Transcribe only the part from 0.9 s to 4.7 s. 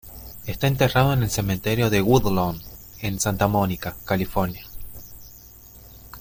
en el cementerio de Woodlawn en Santa Mónica, California.